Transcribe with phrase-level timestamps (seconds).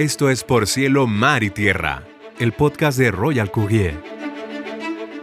[0.00, 2.04] Esto es Por Cielo, Mar y Tierra,
[2.38, 4.02] el podcast de Royal Courier.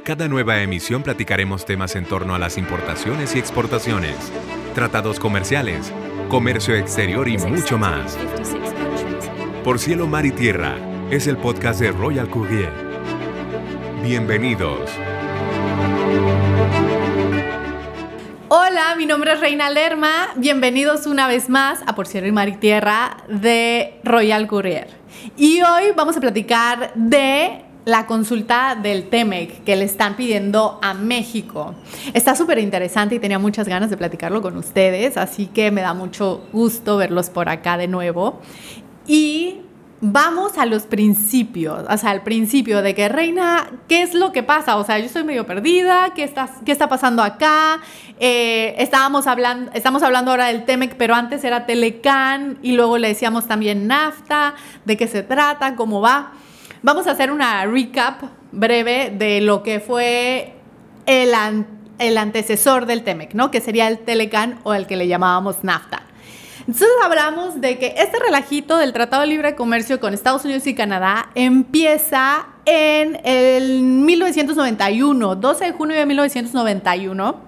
[0.03, 4.15] Cada nueva emisión platicaremos temas en torno a las importaciones y exportaciones,
[4.75, 5.91] tratados comerciales,
[6.29, 8.19] comercio exterior y mucho más.
[9.63, 10.77] Por Cielo, Mar y Tierra
[11.09, 12.71] es el podcast de Royal Courier.
[14.03, 14.91] Bienvenidos.
[18.49, 20.29] Hola, mi nombre es Reina Lerma.
[20.37, 24.87] Bienvenidos una vez más a Por Cielo y Mar y Tierra de Royal Courier.
[25.35, 30.93] Y hoy vamos a platicar de la consulta del TEMEC que le están pidiendo a
[30.93, 31.75] México.
[32.13, 35.93] Está súper interesante y tenía muchas ganas de platicarlo con ustedes, así que me da
[35.93, 38.39] mucho gusto verlos por acá de nuevo.
[39.07, 39.57] Y
[39.99, 44.43] vamos a los principios, o sea, al principio de que Reina, ¿qué es lo que
[44.43, 44.77] pasa?
[44.77, 47.79] O sea, yo estoy medio perdida, ¿qué está, qué está pasando acá?
[48.19, 53.07] Eh, estábamos hablando, estamos hablando ahora del TEMEC, pero antes era Telecan y luego le
[53.07, 54.53] decíamos también NAFTA,
[54.85, 55.75] ¿de qué se trata?
[55.75, 56.31] ¿Cómo va?
[56.83, 60.53] Vamos a hacer una recap breve de lo que fue
[61.07, 61.33] el,
[61.97, 63.49] el antecesor del TEMEC, ¿no?
[63.49, 66.06] Que sería el Telecan o el que le llamábamos NAFTA.
[66.67, 70.75] Entonces hablamos de que este relajito del Tratado de Libre Comercio con Estados Unidos y
[70.75, 77.39] Canadá empieza en el 1991, 12 de junio de 1991,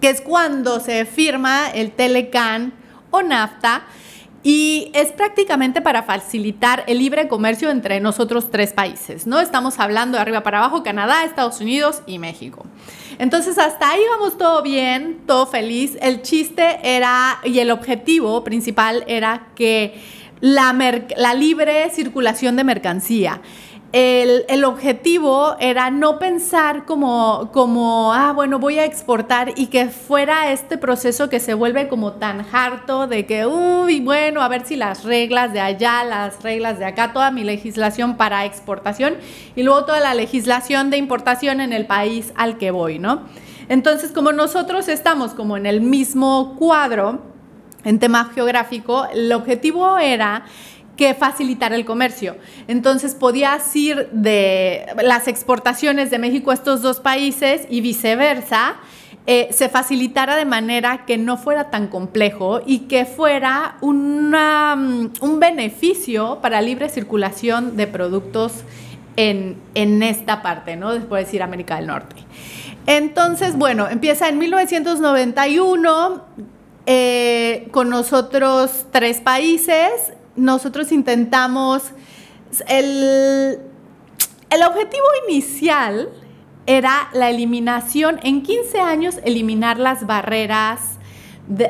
[0.00, 2.72] que es cuando se firma el Telecan
[3.10, 3.82] o NAFTA,
[4.50, 9.40] y es prácticamente para facilitar el libre comercio entre nosotros tres países, ¿no?
[9.40, 12.64] Estamos hablando de arriba para abajo, Canadá, Estados Unidos y México.
[13.18, 15.98] Entonces hasta ahí vamos todo bien, todo feliz.
[16.00, 20.00] El chiste era, y el objetivo principal era que
[20.40, 20.74] la,
[21.18, 23.42] la libre circulación de mercancía
[23.92, 30.52] el, objetivo era no pensar como, como, ah, bueno, voy a exportar y que fuera
[30.52, 34.76] este proceso que se vuelve como tan harto de que, uy, bueno, a ver si
[34.76, 39.14] las reglas de allá, las reglas de acá, toda mi legislación para exportación
[39.56, 43.22] y luego toda la legislación de importación en el país al que voy, ¿no?
[43.70, 47.20] Entonces, como nosotros estamos como en el mismo cuadro,
[47.84, 50.44] en tema geográfico, el objetivo era
[50.98, 52.36] que facilitar el comercio.
[52.66, 58.74] Entonces podías ir de las exportaciones de México a estos dos países y viceversa.
[59.26, 65.12] Eh, se facilitara de manera que no fuera tan complejo y que fuera una, mm,
[65.20, 68.64] un beneficio para libre circulación de productos
[69.16, 70.94] en, en esta parte, ¿no?
[70.94, 72.16] Después decir América del Norte.
[72.86, 76.24] Entonces, bueno, empieza en 1991
[76.86, 81.82] eh, con nosotros tres países nosotros intentamos,
[82.68, 83.58] el,
[84.50, 86.08] el objetivo inicial
[86.66, 90.98] era la eliminación, en 15 años, eliminar las barreras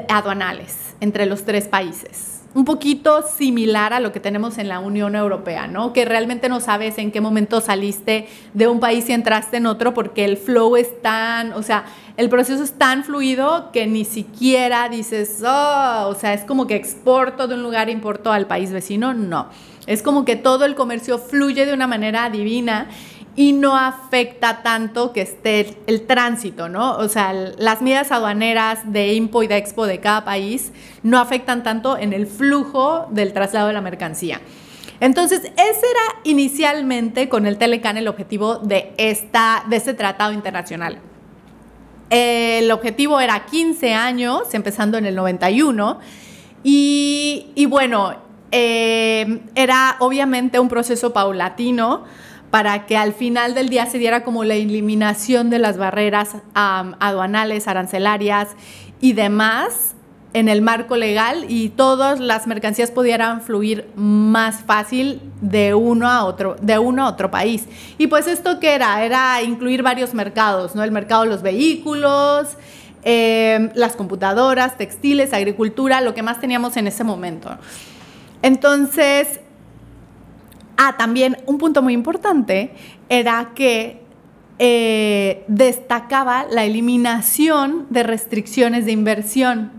[0.09, 5.15] aduanales entre los tres países un poquito similar a lo que tenemos en la Unión
[5.15, 5.93] Europea, ¿no?
[5.93, 9.95] Que realmente no sabes en qué momento saliste de un país y entraste en otro
[9.95, 11.85] porque el flow es tan, o sea,
[12.17, 16.75] el proceso es tan fluido que ni siquiera dices, oh, o sea, es como que
[16.75, 19.51] exporto de un lugar, importo al país vecino, no.
[19.87, 22.89] Es como que todo el comercio fluye de una manera divina
[23.39, 26.97] y no afecta tanto que esté el tránsito, ¿no?
[26.97, 30.73] O sea, las medidas aduaneras de IMPO y de EXPO de cada país
[31.05, 34.41] no afectan tanto en el flujo del traslado de la mercancía.
[34.99, 40.99] Entonces, ese era inicialmente con el Telecan el objetivo de, esta, de este tratado internacional.
[42.11, 46.01] El objetivo era 15 años, empezando en el 91,
[46.65, 48.17] y, y bueno,
[48.51, 52.05] eh, era obviamente un proceso paulatino
[52.51, 57.69] para que al final del día se diera como la eliminación de las barreras aduanales,
[57.69, 58.49] arancelarias
[59.01, 59.95] y demás
[60.35, 66.25] en el marco legal y todas las mercancías pudieran fluir más fácil de uno a
[66.25, 67.65] otro, de uno a otro país.
[67.97, 70.83] Y pues esto que era, era incluir varios mercados, ¿no?
[70.85, 72.57] El mercado de los vehículos,
[73.05, 77.51] eh, las computadoras, textiles, agricultura, lo que más teníamos en ese momento.
[78.43, 79.41] Entonces,
[80.81, 82.71] Ah, también un punto muy importante
[83.09, 84.01] era que
[84.61, 89.73] eh, destacaba la eliminación de restricciones de inversión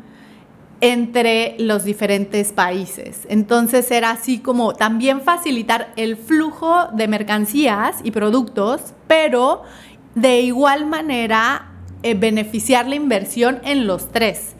[0.82, 3.26] entre los diferentes países.
[3.30, 9.64] Entonces era así como también facilitar el flujo de mercancías y productos, pero
[10.16, 11.72] de igual manera
[12.04, 14.56] eh, beneficiar la inversión en los tres,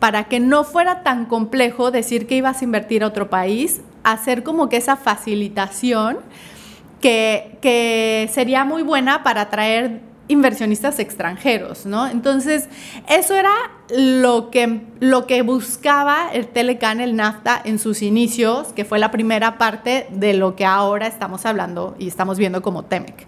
[0.00, 4.42] para que no fuera tan complejo decir que ibas a invertir a otro país hacer
[4.42, 6.18] como que esa facilitación
[7.00, 12.06] que, sería muy buena para atraer inversionistas extranjeros, ¿no?
[12.06, 12.68] Entonces,
[13.08, 13.52] eso era
[13.90, 19.10] lo que, lo que buscaba el Telecan, el NAFTA, en sus inicios, que fue la
[19.10, 23.26] primera parte de lo que ahora estamos hablando y estamos viendo como TEMEC.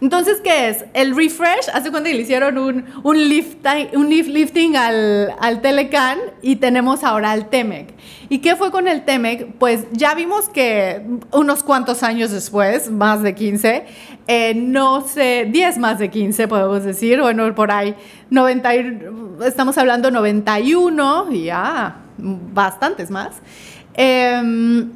[0.00, 0.84] Entonces, ¿qué es?
[0.94, 6.56] El refresh, hace cuenta le hicieron un, un, lift, un lifting al, al, Telecan y
[6.56, 7.92] tenemos ahora el Temec.
[8.30, 9.52] ¿Y qué fue con el Temec?
[9.58, 13.84] Pues ya vimos que unos cuantos años después, más de 15,
[14.26, 17.94] eh, no sé, 10 más de 15 podemos decir, bueno, por ahí,
[18.30, 18.72] 90,
[19.44, 23.34] estamos hablando 91, y ya, bastantes más.
[23.94, 24.86] Eh,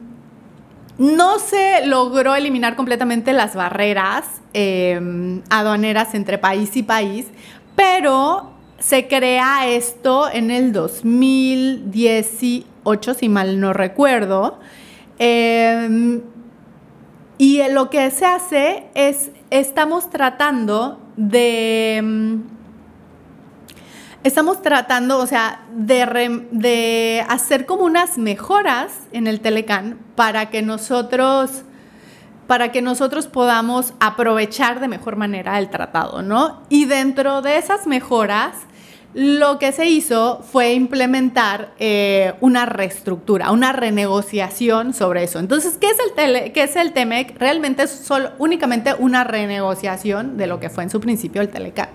[0.99, 7.27] no se logró eliminar completamente las barreras em, aduaneras entre país y país,
[7.75, 14.61] pero se crea esto en el 2018, si mal no recuerdo.
[15.19, 16.23] Em,
[17.39, 22.43] y lo que se hace es, estamos tratando de em,
[24.25, 31.63] estamos tratando, o sea, de, hacer como unas mejoras en el Telecan para que nosotros
[32.47, 36.61] para que nosotros podamos aprovechar de mejor manera el tratado, ¿no?
[36.69, 38.55] Y dentro de esas mejoras,
[39.15, 45.39] lo que se hizo fue implementar eh, una reestructura, una renegociación sobre eso.
[45.39, 47.39] Entonces, ¿qué es el, tele, qué es el TEMEC?
[47.39, 51.89] Realmente es solo, únicamente una renegociación de lo que fue en su principio el Telecan.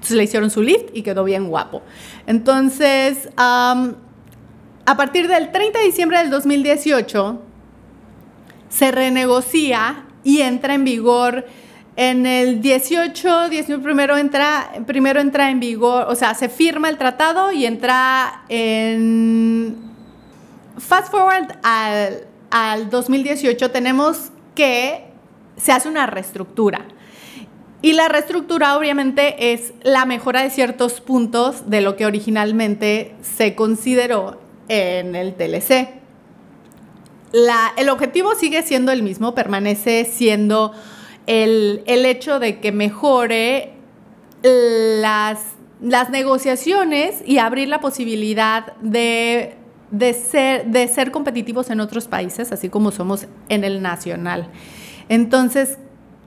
[0.00, 1.82] Entonces le hicieron su lift y quedó bien guapo.
[2.26, 3.92] Entonces, a
[4.96, 7.38] partir del 30 de diciembre del 2018,
[8.70, 11.44] se renegocia y entra en vigor
[11.96, 16.96] en el 18, 19, primero entra, primero entra en vigor, o sea, se firma el
[16.96, 19.76] tratado y entra en...
[20.78, 25.10] Fast forward al, al 2018, tenemos que
[25.58, 26.86] se hace una reestructura.
[27.82, 33.54] Y la reestructura obviamente es la mejora de ciertos puntos de lo que originalmente se
[33.54, 34.38] consideró
[34.68, 35.88] en el TLC.
[37.76, 40.72] el objetivo sigue siendo el mismo, permanece siendo
[41.26, 43.72] el, hecho de que mejore
[44.42, 45.40] las,
[45.80, 49.56] las, negociaciones y abrir la posibilidad de,
[49.90, 54.50] de, ser, de ser competitivos en otros países, así como somos en el nacional.
[55.08, 55.78] Entonces,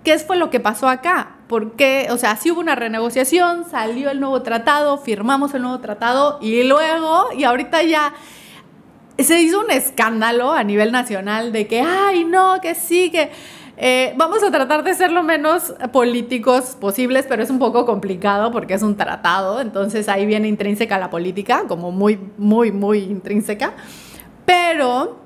[0.04, 1.38] ¿qué fue lo que pasó acá?
[1.54, 6.40] Porque, o sea, sí hubo una renegociación, salió el nuevo tratado, firmamos el nuevo tratado
[6.42, 8.16] y luego, y ahorita ya
[9.20, 13.30] se hizo un escándalo a nivel nacional de que, ay, no, que sí, que
[13.78, 18.52] eh, vamos a tratar de ser lo menos políticos posibles, pero es un poco complicado
[18.52, 23.74] porque es un tratado, entonces ahí viene intrínseca la política, como muy, muy, muy intrínseca.
[24.48, 25.20] Pero,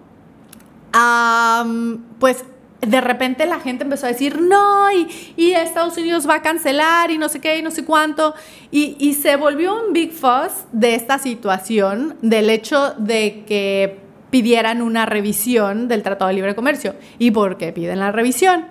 [2.19, 2.43] pues
[2.81, 7.17] de repente la gente empezó a decir, no, y, Estados Unidos va a cancelar y
[7.17, 8.35] no sé qué y no sé cuánto.
[8.71, 15.05] Y, se volvió un big fuss de esta situación, del hecho de que pidieran una
[15.05, 16.95] revisión del Tratado de Libre Comercio.
[17.17, 18.65] ¿Y por qué piden la revisión?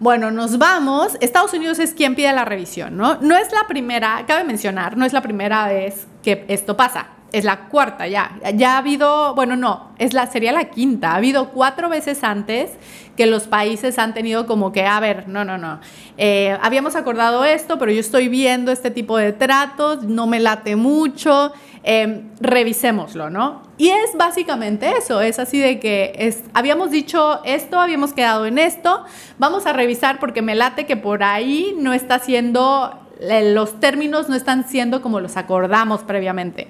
[0.00, 1.16] Bueno, nos vamos.
[1.20, 3.18] Estados Unidos es quien pide la revisión, ¿no?
[3.20, 7.44] No es la primera, cabe mencionar, no es la primera vez que esto pasa es
[7.44, 8.38] la cuarta ya.
[8.54, 11.12] Ya ha habido, bueno, no, es la, sería la quinta.
[11.12, 12.70] Ha habido cuatro veces antes
[13.16, 15.80] que los países han tenido como que, a ver, no, no, no.
[16.18, 20.76] Eh, habíamos acordado esto, pero yo estoy viendo este tipo de tratos, no me late
[20.76, 21.52] mucho,
[21.84, 23.62] eh, revisémoslo, ¿no?
[23.76, 28.58] Y es básicamente eso, es así de que es, habíamos dicho esto, habíamos quedado en
[28.58, 29.04] esto,
[29.38, 34.36] vamos a revisar porque me late que por ahí no está siendo, los términos no
[34.36, 36.68] están siendo como los acordamos previamente.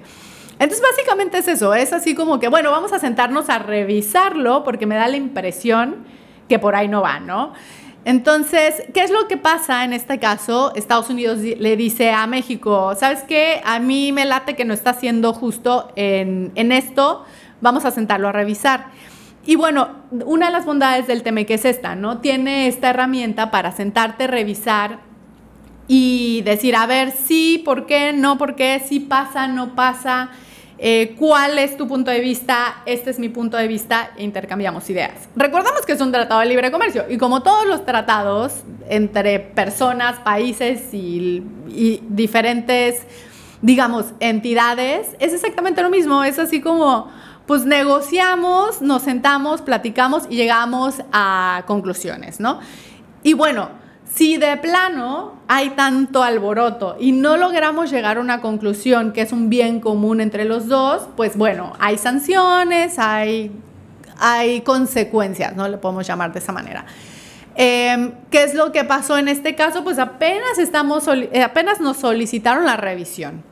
[0.59, 4.85] Entonces básicamente es eso, es así como que, bueno, vamos a sentarnos a revisarlo porque
[4.85, 6.05] me da la impresión
[6.47, 7.53] que por ahí no va, ¿no?
[8.05, 10.73] Entonces, ¿qué es lo que pasa en este caso?
[10.75, 13.61] Estados Unidos le dice a México, ¿sabes qué?
[13.63, 17.23] A mí me late que no está siendo justo en, esto,
[17.61, 18.87] vamos a sentarlo a revisar.
[19.45, 19.89] Y bueno,
[20.25, 22.19] una de las bondades del TEMEC es esta, ¿no?
[22.19, 24.99] Tiene esta herramienta para sentarte, revisar
[25.87, 28.13] y decir, a ver, sí, ¿por qué?
[28.13, 28.81] No, ¿por qué?
[28.87, 30.29] Sí pasa, no pasa.
[30.85, 34.89] Eh, cuál es tu punto de vista, este es mi punto de vista, e intercambiamos
[34.89, 35.29] ideas.
[35.35, 40.19] Recordamos que es un tratado de libre comercio y como todos los tratados entre personas,
[40.19, 41.41] países y,
[42.09, 43.03] diferentes,
[43.61, 47.09] digamos, entidades, es exactamente lo mismo, es así como
[47.45, 52.59] pues negociamos, nos sentamos, platicamos y llegamos a conclusiones, ¿no?
[53.21, 53.69] Y bueno,
[54.15, 59.31] si de plano hay tanto alboroto y no logramos llegar a una conclusión que es
[59.31, 63.51] un bien común entre los dos, pues bueno, hay sanciones, hay,
[64.19, 65.67] hay consecuencias, ¿no?
[65.67, 66.85] Le podemos llamar de esa manera.
[67.55, 69.83] Em, ¿Qué es lo que pasó en este caso?
[69.83, 73.43] Pues apenas, estamos, eh, apenas nos solicitaron la revisión.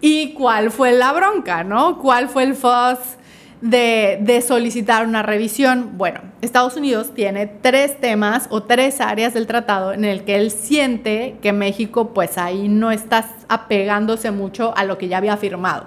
[0.00, 1.98] ¿Y cuál fue la bronca, no?
[1.98, 3.18] ¿Cuál fue el fuzz
[3.62, 5.92] de, solicitar una revisión?
[5.96, 10.50] Bueno, Estados Unidos tiene tres temas o tres áreas del tratado en el que él
[10.50, 15.86] siente que México pues ahí no está apegándose mucho a lo que ya había firmado.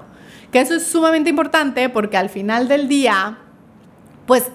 [0.51, 3.39] Que eso es sumamente importante porque al final del día,
[4.25, 4.49] pues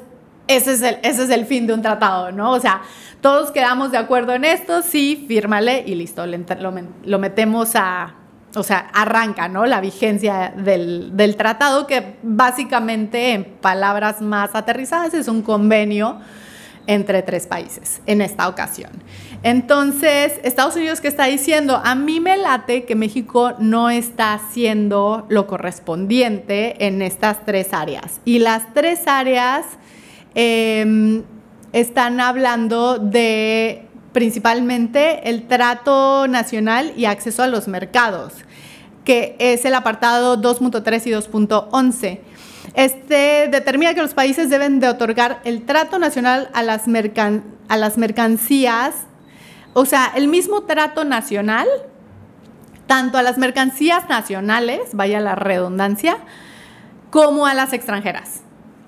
[0.48, 2.52] ese es, el, ese es el fin de un tratado, ¿no?
[2.52, 2.82] O sea,
[3.20, 6.74] todos quedamos de acuerdo en esto, sí, fírmale y listo, lo,
[7.04, 8.14] lo metemos a,
[8.54, 9.66] o sea, arranca, ¿no?
[9.66, 16.18] La vigencia del, del, tratado, que básicamente, en palabras más aterrizadas, es un convenio
[16.86, 18.90] entre tres países en esta ocasión.
[19.42, 25.26] Entonces, Estados Unidos que está diciendo, a mí me late que México no está haciendo
[25.28, 28.20] lo correspondiente en estas tres áreas.
[28.24, 29.64] Y las tres áreas
[30.34, 31.22] Em,
[31.72, 38.32] están hablando de principalmente el trato nacional y acceso a los mercados,
[39.04, 42.20] que es el apartado 2.3 y 2.11.
[42.74, 46.82] Este determina que los países deben de otorgar el trato nacional a las,
[47.68, 48.94] a las mercancías,
[49.72, 51.68] o sea, el mismo trato nacional,
[52.86, 56.18] tanto a las mercancías nacionales, vaya la redundancia,
[57.10, 58.42] como a las extranjeras.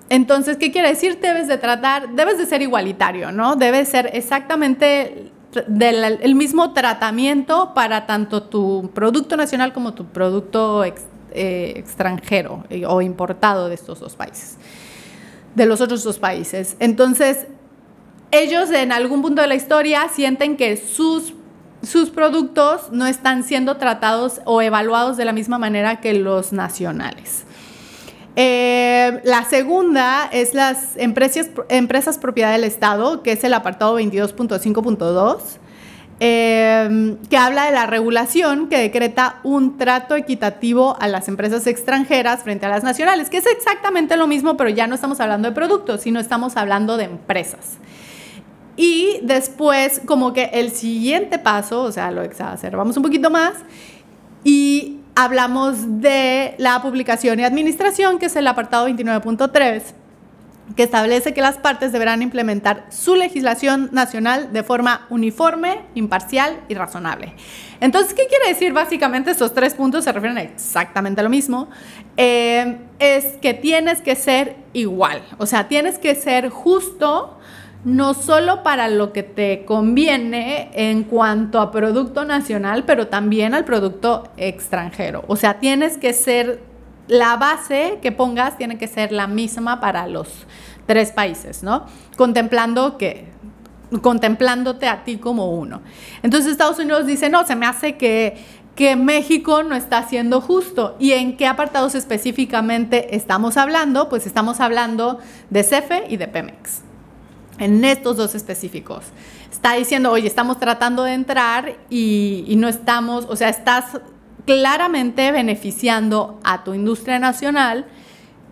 [0.09, 1.19] Entonces, ¿qué quiere decir?
[1.19, 3.55] Debes de tratar, debes de ser igualitario, ¿no?
[3.55, 5.31] Debe ser exactamente
[5.67, 13.01] el mismo tratamiento para tanto tu producto nacional como tu producto eh, extranjero eh, o
[13.01, 14.57] importado de estos dos países,
[15.55, 16.75] de los otros dos países.
[16.79, 17.47] Entonces,
[18.31, 21.33] ellos en algún punto de la historia sienten que sus,
[21.83, 27.45] sus productos no están siendo tratados o evaluados de la misma manera que los nacionales.
[28.35, 35.37] Eh, la segunda es las empresas, empresas propiedad del Estado, que es el apartado 22.5.2,
[36.19, 42.43] eh, que habla de la regulación que decreta un trato equitativo a las empresas extranjeras
[42.43, 45.53] frente a las nacionales, que es exactamente lo mismo, pero ya no estamos hablando de
[45.53, 47.77] productos, sino estamos hablando de empresas.
[48.75, 53.53] Y después, como que el siguiente paso, o sea, lo exacerbamos un poquito más,
[54.43, 59.83] y hablamos de la publicación y administración, que es el apartado 29.3
[60.75, 66.73] que establece que las partes deberán implementar su legislación nacional de forma uniforme, imparcial y
[66.73, 67.35] razonable.
[67.79, 68.71] Entonces, ¿qué quiere decir?
[68.73, 71.69] Básicamente, estos tres puntos se refieren exactamente a lo mismo.
[72.15, 77.37] Eh, es que tienes que ser igual, o sea, tienes que ser justo
[77.85, 83.65] no solo para lo que te conviene en cuanto a producto nacional, pero también al
[83.65, 85.25] producto extranjero.
[85.27, 86.61] O sea, tienes que ser,
[87.07, 90.29] la base que pongas tiene que ser la misma para los
[90.85, 91.85] tres países, ¿no?
[92.15, 93.31] Contemplando que
[94.01, 95.81] contemplándote a ti como uno.
[96.23, 98.37] Entonces Estados Unidos dice, no, se me hace que,
[98.75, 100.95] que México no está haciendo justo.
[100.99, 104.09] ¿Y en qué apartados específicamente estamos hablando?
[104.09, 105.19] Pues estamos hablando
[105.51, 106.81] de CEFE y de Pemex
[107.59, 109.05] en estos dos específicos.
[109.51, 114.01] Está diciendo, oye, estamos tratando de entrar y, no estamos, o sea, estás
[114.45, 117.85] claramente beneficiando a tu industria nacional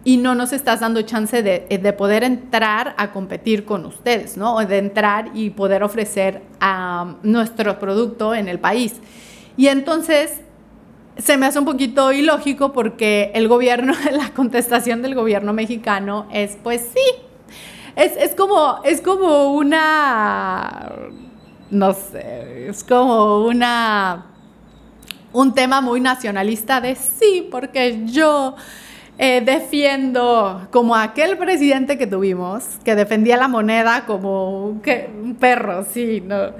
[0.03, 4.57] y no nos estás dando chance de, poder entrar a competir con ustedes, ¿no?
[4.65, 8.93] De entrar y poder ofrecer a nuestro producto en el país.
[9.57, 10.41] Y entonces
[11.17, 16.57] se me hace un poquito ilógico porque el gobierno, la contestación del gobierno mexicano es,
[16.63, 17.30] pues sí,
[17.95, 20.91] es, como, es como una,
[21.69, 24.25] no sé, es como una,
[25.33, 28.55] un tema muy nacionalista de sí, porque yo
[29.17, 34.81] eh, defiendo como aquel presidente que tuvimos, que defendía la moneda como un,
[35.39, 36.53] perro, sí, no,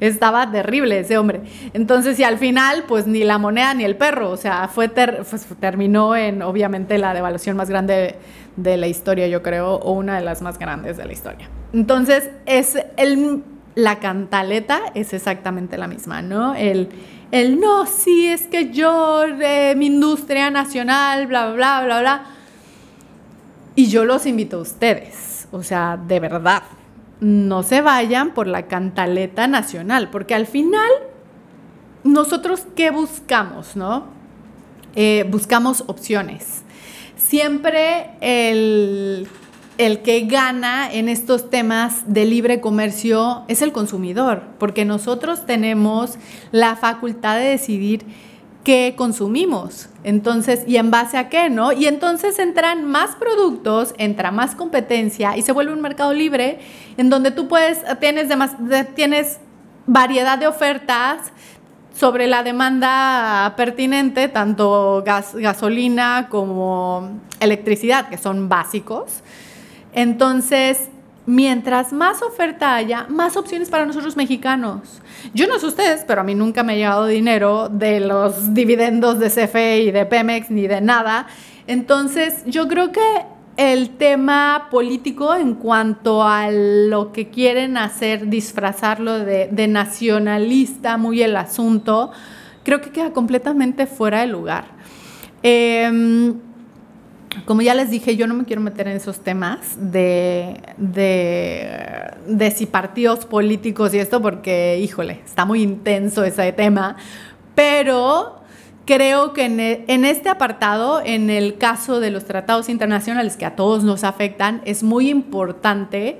[0.00, 1.40] estaba terrible ese hombre.
[1.72, 5.46] Entonces, y al final, pues ni la moneda ni el perro, o sea, fue pues,
[5.58, 8.14] terminó en obviamente la devaluación más grande de
[8.56, 11.48] la historia, yo creo, o una de las más grandes de la historia.
[11.72, 13.42] Entonces, es el,
[13.74, 16.54] la cantaleta es exactamente la misma, ¿no?
[16.54, 16.88] El,
[17.32, 22.24] el no, sí, es que yo, eh, mi industria nacional, bla, bla, bla, bla.
[23.74, 26.62] Y yo los invito a ustedes, o sea, de verdad,
[27.20, 30.88] no se vayan por la cantaleta nacional, porque al final,
[32.04, 34.04] nosotros, ¿qué buscamos, no?
[34.94, 36.62] Eh, buscamos opciones
[37.28, 39.28] siempre el,
[39.78, 46.18] que gana en estos temas de libre comercio es el consumidor, porque nosotros tenemos
[46.52, 48.04] la facultad de decidir
[48.62, 49.88] qué consumimos.
[50.04, 51.72] Entonces, ¿y en base a qué, no?
[51.72, 56.60] Y entonces entran más productos, entra más competencia y se vuelve un mercado libre
[56.96, 58.28] en donde tú puedes, tienes,
[58.94, 59.38] tienes
[59.86, 61.32] variedad de ofertas
[61.94, 69.22] sobre la demanda pertinente, tanto gas, gasolina como electricidad, que son básicos.
[69.92, 70.88] Entonces,
[71.26, 75.00] mientras más oferta haya, más opciones para nosotros mexicanos.
[75.32, 79.18] Yo no sé ustedes, pero a mí nunca me ha llegado dinero de los dividendos
[79.18, 81.26] de CFE y de Pemex ni de nada.
[81.66, 83.00] Entonces, yo creo que
[83.56, 91.36] el tema político en cuanto a lo que quieren hacer, disfrazarlo de, nacionalista, muy el
[91.36, 92.10] asunto,
[92.64, 94.66] creo que queda completamente fuera de lugar.
[95.42, 96.34] Em,
[97.44, 102.66] como ya les dije, yo no me quiero meter en esos temas de, de, si
[102.66, 106.96] partidos políticos y esto, porque, híjole, está muy intenso ese tema,
[107.54, 108.43] pero
[108.84, 113.46] creo que en, e, en, este apartado, en el caso de los tratados internacionales que
[113.46, 116.18] a todos nos afectan, es muy importante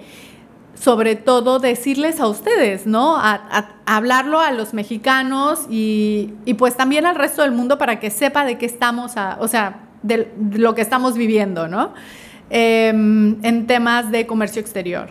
[0.75, 3.17] sobre todo decirles a ustedes, ¿no?
[3.17, 8.45] A, hablarlo a los mexicanos y, pues también al resto del mundo para que sepa
[8.45, 11.95] de qué estamos, a, o sea, de, lo que estamos viviendo, ¿no?
[12.51, 15.11] Em, en temas de comercio exterior.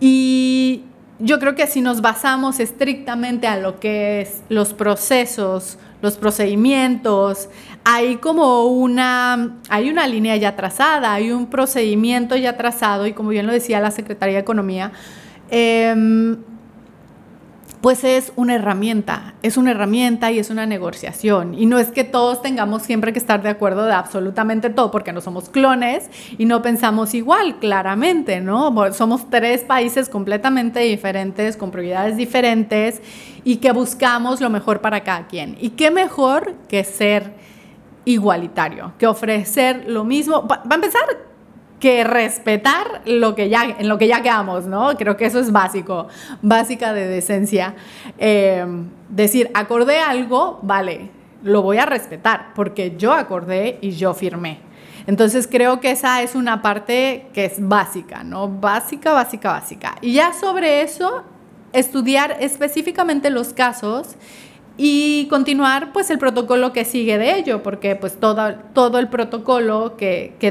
[0.00, 0.82] Y
[1.24, 7.48] yo creo que si nos basamos estrictamente a lo que es los procesos, los procedimientos,
[7.82, 13.30] hay como una, hay una línea ya trazada, hay un procedimiento ya trazado y como
[13.30, 14.92] bien lo decía la Secretaría de Economía,
[15.50, 16.36] eh,
[17.84, 21.52] pues es una herramienta, es una herramienta y es una negociación.
[21.52, 25.12] Y no es que todos tengamos siempre que estar de acuerdo de absolutamente todo, porque
[25.12, 28.74] no somos clones y no pensamos igual, claramente, ¿no?
[28.94, 33.02] Somos tres países completamente diferentes, con prioridades diferentes
[33.44, 35.58] y que buscamos lo mejor para cada quien.
[35.60, 37.34] ¿Y qué mejor que ser
[38.06, 40.48] igualitario, que ofrecer lo mismo?
[40.48, 41.02] Va a empezar
[41.84, 44.96] que respetar lo que ya, en lo que ya quedamos, ¿no?
[44.96, 46.08] Creo que eso es básico,
[46.40, 47.74] básica de decencia.
[48.16, 51.10] Em, decir, acordé algo, vale,
[51.42, 54.60] lo voy a respetar, porque yo acordé y yo firmé.
[55.06, 58.48] Entonces creo que esa es una parte que es básica, ¿no?
[58.48, 59.96] Básica, básica, básica.
[60.00, 61.22] Y ya sobre eso,
[61.74, 64.16] estudiar específicamente los casos
[64.78, 69.98] y continuar pues el protocolo que sigue de ello, porque pues todo, todo el protocolo
[69.98, 70.50] que, que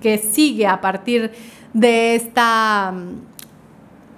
[0.00, 1.32] que sigue a partir
[1.72, 2.92] de esta,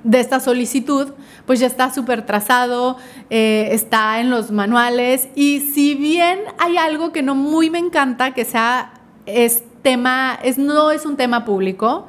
[0.05, 1.13] de esta solicitud,
[1.47, 2.97] pues ya está súper trazado,
[3.29, 5.29] eh, está en los manuales.
[5.35, 8.95] Y si bien hay algo que no muy me encanta, que sea,
[9.27, 12.07] es tema, es, no es un tema público,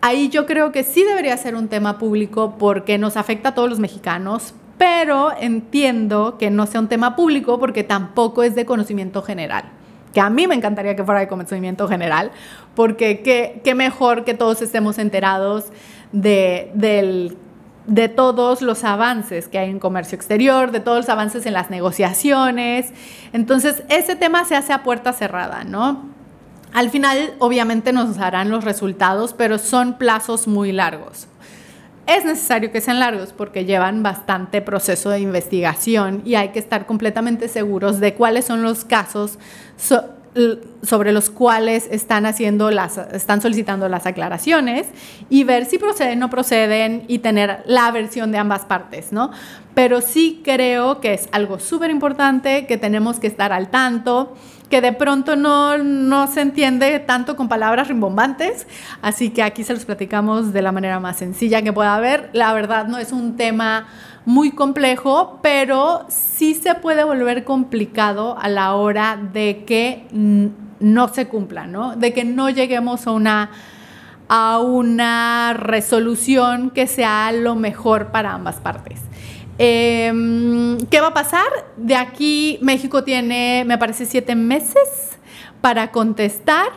[0.00, 3.70] ahí yo creo que sí debería ser un tema público porque nos afecta a todos
[3.70, 9.22] los mexicanos, pero entiendo que no sea un tema público porque tampoco es de conocimiento
[9.22, 9.64] general
[10.12, 12.30] que a mí me encantaría que fuera de conocimiento general,
[12.74, 15.66] porque qué, mejor que todos estemos enterados
[16.12, 16.70] de,
[17.86, 21.70] de todos los avances que hay en comercio exterior, de todos los avances en las
[21.70, 22.92] negociaciones.
[23.32, 26.08] Entonces, ese tema se hace a puerta cerrada, ¿no?
[26.72, 31.26] Al final, obviamente, nos darán los resultados, pero son plazos muy largos.
[32.06, 36.86] Es necesario que sean largos porque llevan bastante proceso de investigación y hay que estar
[36.86, 39.38] completamente seguros de cuáles son los casos
[40.82, 44.86] sobre los cuales están haciendo las están solicitando las aclaraciones
[45.28, 49.32] y ver si proceden o no proceden y tener la versión de ambas partes, ¿no?
[49.74, 54.36] Pero sí creo que es algo súper importante que tenemos que estar al tanto
[54.70, 58.66] que de pronto no, no se entiende tanto con palabras rimbombantes,
[59.02, 62.30] así que aquí se los platicamos de la manera más sencilla que pueda haber.
[62.32, 63.88] La verdad no es un tema
[64.24, 71.26] muy complejo, pero sí se puede volver complicado a la hora de que no se
[71.26, 71.96] cumpla, ¿no?
[71.96, 73.50] De que no lleguemos a una
[74.32, 79.00] a una resolución que sea lo mejor para ambas partes.
[79.62, 81.46] Em, ¿Qué va a pasar?
[81.76, 85.18] De aquí México tiene, me parece, siete meses
[85.60, 86.68] para contestar.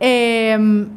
[0.00, 0.88] Em,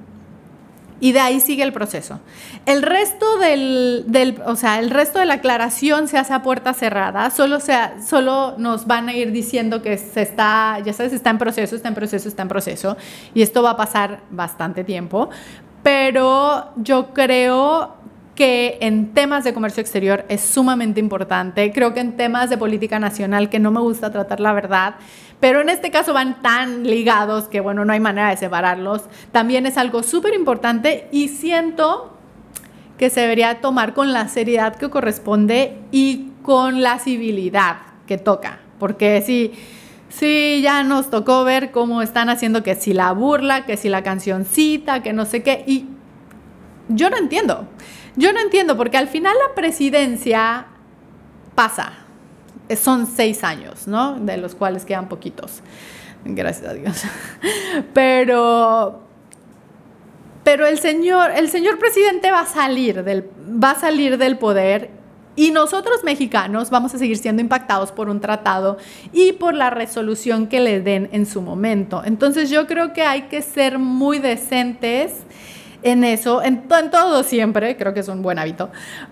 [0.99, 2.19] y de ahí sigue el proceso.
[2.65, 7.29] El resto del, o sea, el resto de la aclaración se hace a puerta cerrada,
[7.29, 11.37] solo, sea, solo nos van a ir diciendo que se está, ya sabes, está en
[11.37, 12.97] proceso, está en proceso, está en proceso,
[13.35, 15.29] y esto va a pasar bastante tiempo,
[15.83, 21.71] pero yo creo que en temas de comercio exterior es sumamente importante.
[21.71, 24.95] Creo que en temas de política nacional, que no me gusta tratar la verdad,
[25.39, 29.03] pero en este caso van tan ligados que, bueno, no hay manera de separarlos.
[29.31, 32.17] También es algo súper importante y siento
[32.97, 38.59] que se debería tomar con la seriedad que corresponde y con la civilidad que toca.
[38.79, 39.53] Porque si
[40.17, 44.01] Sí, ya nos tocó ver cómo están haciendo que si la burla, que si la
[44.01, 45.65] cancioncita, que no sé qué.
[45.67, 45.87] Y
[46.87, 47.67] yo no entiendo.
[48.15, 50.67] Yo no entiendo porque al final la presidencia
[51.53, 51.93] pasa.
[52.81, 54.19] Son seis años, ¿no?
[54.19, 55.61] De los cuales quedan poquitos.
[56.23, 57.03] Gracias a Dios.
[57.93, 59.01] Pero,
[60.43, 63.29] pero el señor, el señor presidente va a salir del,
[63.63, 64.91] va a salir del poder
[65.35, 68.77] y nosotros mexicanos vamos a seguir siendo impactados por un tratado
[69.11, 72.03] y por la resolución que le den en su momento.
[72.05, 75.13] Entonces yo creo que hay que ser muy decentes
[75.83, 78.69] en eso, en, todo siempre, creo que es un buen hábito,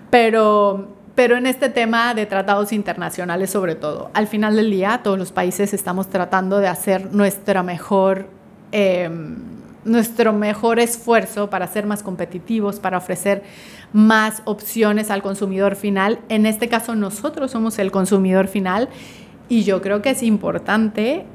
[0.09, 4.09] pero, pero en este tema de tratados internacionales sobre todo.
[4.13, 8.27] Al final del día, todos los países estamos tratando de hacer nuestra mejor...
[8.71, 9.53] Em,
[9.85, 13.43] nuestro mejor esfuerzo para ser más competitivos, para ofrecer
[13.91, 16.19] más opciones al consumidor final.
[16.29, 18.89] En este caso nosotros somos el consumidor final
[19.49, 21.25] y yo creo que es importante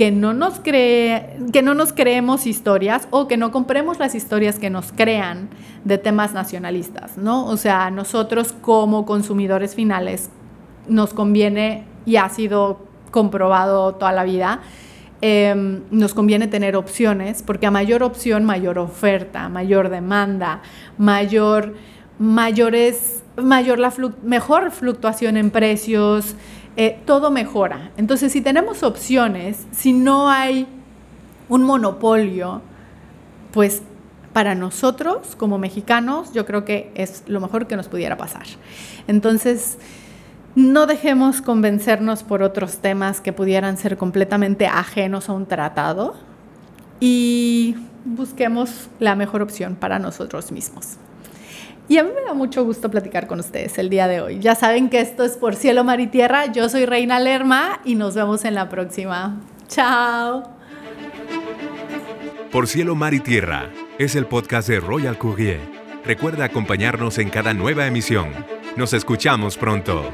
[0.00, 4.58] que no nos cree, que no nos creemos historias o que no compremos las historias
[4.58, 5.50] que nos crean
[5.84, 7.44] de temas nacionalistas, ¿no?
[7.44, 10.30] O sea, nosotros como consumidores finales
[10.88, 14.62] nos conviene y ha sido comprobado toda la vida
[15.22, 20.62] Em, nos conviene tener opciones, porque a mayor opción, mayor oferta, mayor demanda,
[20.96, 21.74] mayor,
[22.18, 26.36] mayores, mayor la mejor fluctuación en precios,
[26.76, 27.90] eh, todo mejora.
[27.96, 30.66] Entonces, si tenemos opciones, si no hay
[31.48, 32.62] un monopolio,
[33.52, 33.82] pues
[34.32, 38.44] para nosotros como mexicanos yo creo que es lo mejor que nos pudiera pasar.
[39.08, 39.78] Entonces,
[40.54, 46.14] no dejemos convencernos por otros temas que pudieran ser completamente ajenos a un tratado
[46.98, 50.98] y busquemos la mejor opción para nosotros mismos.
[51.90, 54.38] Y a mí me da mucho gusto platicar con ustedes el día de hoy.
[54.38, 56.46] Ya saben que esto es por cielo, mar y tierra.
[56.46, 59.40] Yo soy Reina Lerma y nos vemos en la próxima.
[59.66, 60.44] Chao.
[62.52, 65.58] Por cielo, mar y tierra es el podcast de Royal Courier.
[66.04, 68.28] Recuerda acompañarnos en cada nueva emisión.
[68.76, 70.12] Nos escuchamos pronto.